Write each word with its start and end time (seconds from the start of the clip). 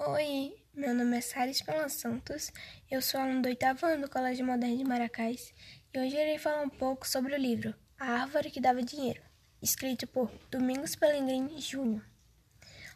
Oi, 0.00 0.54
meu 0.72 0.94
nome 0.94 1.18
é 1.18 1.20
Sara 1.20 1.50
Espela 1.50 1.88
Santos, 1.88 2.52
eu 2.88 3.02
sou 3.02 3.18
aluno 3.18 3.42
do 3.42 3.48
oitavo 3.48 3.84
ano 3.84 4.02
do 4.02 4.08
Colégio 4.08 4.46
Moderno 4.46 4.76
de 4.78 4.84
Maracás 4.84 5.52
e 5.92 5.98
hoje 5.98 6.14
irei 6.14 6.38
falar 6.38 6.62
um 6.62 6.68
pouco 6.68 7.06
sobre 7.06 7.34
o 7.34 7.36
livro 7.36 7.74
A 7.98 8.12
Árvore 8.12 8.48
que 8.48 8.60
Dava 8.60 8.80
Dinheiro, 8.80 9.20
escrito 9.60 10.06
por 10.06 10.30
Domingos 10.52 10.94
Pellegrini 10.94 11.60
Júnior. 11.60 12.04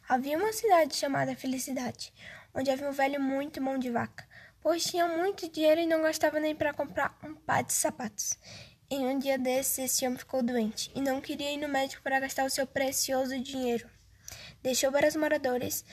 Havia 0.07 0.37
uma 0.37 0.53
cidade 0.53 0.95
chamada 0.95 1.35
Felicidade, 1.35 2.13
onde 2.53 2.71
havia 2.71 2.87
um 2.87 2.93
velho 2.93 3.19
muito 3.19 3.61
mão 3.61 3.77
de 3.77 3.91
vaca, 3.91 4.25
pois 4.61 4.85
tinha 4.85 5.05
muito 5.05 5.51
dinheiro 5.51 5.81
e 5.81 5.85
não 5.85 6.03
gastava 6.03 6.39
nem 6.39 6.55
para 6.55 6.73
comprar 6.73 7.19
um 7.21 7.35
par 7.35 7.65
de 7.65 7.73
sapatos. 7.73 8.39
Em 8.89 9.05
um 9.05 9.19
dia 9.19 9.37
desses, 9.37 9.77
esse 9.77 10.07
homem 10.07 10.17
ficou 10.17 10.41
doente 10.41 10.89
e 10.95 11.01
não 11.01 11.19
queria 11.19 11.51
ir 11.51 11.57
no 11.57 11.67
médico 11.67 12.01
para 12.01 12.21
gastar 12.21 12.45
o 12.45 12.49
seu 12.49 12.65
precioso 12.65 13.37
dinheiro. 13.39 13.89
Deixou 14.61 14.89
para 14.89 15.09
os 15.09 15.15
moradores 15.17 15.83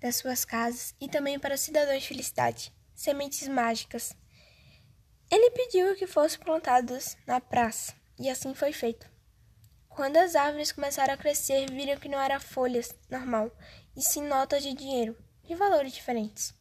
das 0.00 0.16
suas 0.16 0.44
casas 0.44 0.94
e 1.00 1.08
também 1.08 1.38
para 1.38 1.56
cidadãos 1.56 2.02
de 2.02 2.08
felicidade, 2.08 2.74
sementes 2.94 3.46
mágicas. 3.46 4.16
Ele 5.30 5.50
pediu 5.50 5.94
que 5.94 6.06
fossem 6.06 6.40
plantadas 6.40 7.16
na 7.26 7.40
praça, 7.40 7.94
e 8.18 8.28
assim 8.28 8.54
foi 8.54 8.72
feito. 8.72 9.08
Quando 9.88 10.16
as 10.16 10.34
árvores 10.34 10.72
começaram 10.72 11.14
a 11.14 11.16
crescer, 11.16 11.70
viram 11.70 12.00
que 12.00 12.08
não 12.08 12.20
era 12.20 12.40
folhas 12.40 12.94
normal, 13.08 13.54
e 13.96 14.02
sim 14.02 14.22
notas 14.26 14.62
de 14.62 14.72
dinheiro, 14.72 15.16
de 15.44 15.54
valores 15.54 15.92
diferentes. 15.92 16.54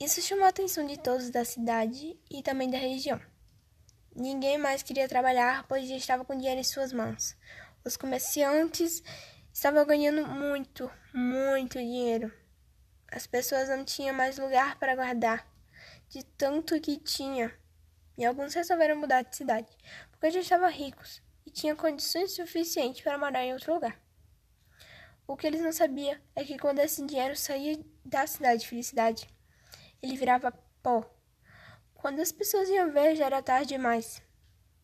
Isso 0.00 0.22
chamou 0.22 0.44
a 0.44 0.48
atenção 0.48 0.86
de 0.86 0.98
todos 0.98 1.30
da 1.30 1.44
cidade 1.44 2.18
e 2.30 2.42
também 2.42 2.70
da 2.70 2.78
região. 2.78 3.20
Ninguém 4.14 4.56
mais 4.58 4.82
queria 4.82 5.08
trabalhar, 5.08 5.66
pois 5.68 5.88
já 5.88 5.96
estava 5.96 6.24
com 6.24 6.36
dinheiro 6.36 6.60
em 6.60 6.64
suas 6.64 6.92
mãos. 6.92 7.36
Os 7.84 7.96
comerciantes 7.96 9.02
Estava 9.52 9.84
ganhando 9.84 10.26
muito, 10.26 10.90
muito 11.12 11.78
dinheiro. 11.78 12.32
As 13.10 13.26
pessoas 13.26 13.68
não 13.68 13.84
tinham 13.84 14.14
mais 14.14 14.38
lugar 14.38 14.78
para 14.78 14.94
guardar, 14.94 15.46
de 16.08 16.22
tanto 16.22 16.80
que 16.80 16.96
tinha. 16.96 17.52
E 18.16 18.24
alguns 18.24 18.54
resolveram 18.54 18.96
mudar 18.96 19.22
de 19.22 19.36
cidade, 19.36 19.68
porque 20.10 20.30
já 20.30 20.40
estavam 20.40 20.70
ricos 20.70 21.20
e 21.44 21.50
tinham 21.50 21.76
condições 21.76 22.32
suficientes 22.32 23.02
para 23.02 23.18
morar 23.18 23.44
em 23.44 23.52
outro 23.52 23.74
lugar. 23.74 24.00
O 25.26 25.36
que 25.36 25.46
eles 25.46 25.60
não 25.60 25.72
sabiam 25.72 26.18
é 26.36 26.44
que 26.44 26.58
quando 26.58 26.78
esse 26.78 27.04
dinheiro 27.04 27.36
saía 27.36 27.78
da 28.04 28.26
cidade 28.26 28.60
de 28.60 28.68
felicidade, 28.68 29.28
ele 30.00 30.16
virava 30.16 30.52
pó. 30.82 31.04
Quando 31.94 32.20
as 32.20 32.32
pessoas 32.32 32.68
iam 32.68 32.92
ver, 32.92 33.16
já 33.16 33.26
era 33.26 33.42
tarde 33.42 33.68
demais. 33.68 34.22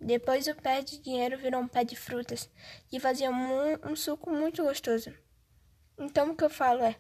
Depois 0.00 0.46
o 0.46 0.54
pé 0.54 0.82
de 0.82 0.98
dinheiro 0.98 1.38
virou 1.38 1.60
um 1.60 1.68
pé 1.68 1.84
de 1.84 1.96
frutas 1.96 2.48
e 2.92 3.00
fazia 3.00 3.30
um, 3.30 3.90
um 3.90 3.96
suco 3.96 4.30
muito 4.30 4.62
gostoso. 4.62 5.12
Então 5.98 6.30
o 6.30 6.36
que 6.36 6.44
eu 6.44 6.50
falo 6.50 6.82
é: 6.82 6.96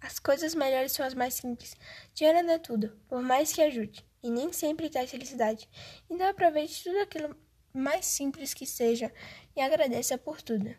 as 0.00 0.18
coisas 0.18 0.54
melhores 0.54 0.92
são 0.92 1.04
as 1.04 1.14
mais 1.14 1.34
simples. 1.34 1.76
Dinheiro 2.14 2.42
não 2.42 2.54
é 2.54 2.58
tudo, 2.58 2.98
por 3.08 3.20
mais 3.20 3.52
que 3.52 3.60
ajude, 3.60 4.04
e 4.22 4.30
nem 4.30 4.52
sempre 4.52 4.88
traz 4.88 5.10
felicidade. 5.10 5.68
Então 6.08 6.26
aproveite 6.26 6.82
tudo 6.82 6.98
aquilo 6.98 7.36
mais 7.72 8.06
simples 8.06 8.54
que 8.54 8.66
seja 8.66 9.12
e 9.54 9.60
agradeça 9.60 10.16
por 10.16 10.40
tudo. 10.42 10.74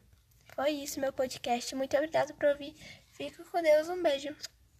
Foi 0.56 0.72
isso 0.72 1.00
meu 1.00 1.14
podcast. 1.14 1.73
Muito 1.75 1.95
obrigado 1.95 2.34
por 2.34 2.50
ouvir. 2.50 2.75
Fico 3.14 3.44
com 3.50 3.62
Deus. 3.62 3.88
Um 3.88 4.02
beijo. 4.02 4.36